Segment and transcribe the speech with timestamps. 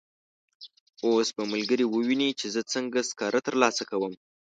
[1.05, 4.13] اوس به ملګري وویني چې زه څنګه سکاره ترلاسه کوم.